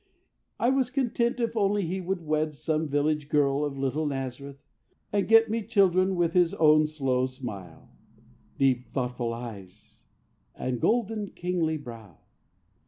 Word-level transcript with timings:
I 0.59 0.71
was 0.71 0.89
content 0.89 1.39
if 1.39 1.55
only 1.55 1.85
he 1.85 2.01
would 2.01 2.25
wed 2.25 2.55
Some 2.55 2.87
village 2.89 3.29
girl 3.29 3.63
of 3.63 3.77
little 3.77 4.07
Nazareth 4.07 4.57
And 5.13 5.27
get 5.27 5.47
me 5.47 5.61
children 5.61 6.15
with 6.15 6.33
his 6.33 6.55
own 6.55 6.87
slow 6.87 7.27
smile, 7.27 7.87
Deep 8.57 8.87
thoughtful 8.87 9.31
eyes 9.31 10.01
and 10.55 10.81
golden 10.81 11.27
kingly 11.29 11.77
brow. 11.77 12.17